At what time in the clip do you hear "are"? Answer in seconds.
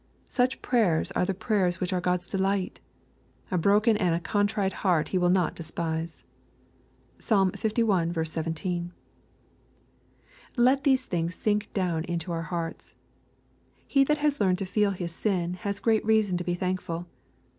1.11-1.25, 1.93-2.01